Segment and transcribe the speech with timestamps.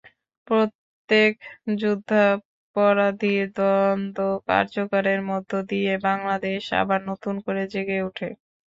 [0.47, 1.33] প্রত্যেক
[1.81, 4.17] যুদ্ধাপরাধীর দণ্ড
[4.47, 8.29] কার্যকরের মধ্য দিয়ে বাংলাদেশ আবার নতুন করে জেগে ওঠে।